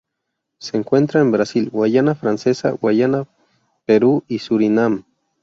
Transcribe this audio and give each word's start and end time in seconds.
Se 0.59 0.77
encuentra 0.77 1.21
en 1.21 1.29
Brasil, 1.31 1.69
Guayana 1.69 2.15
Francesa, 2.15 2.71
Guayana, 2.71 3.27
Perú 3.85 4.23
y 4.27 4.39
Surinam. 4.39 5.03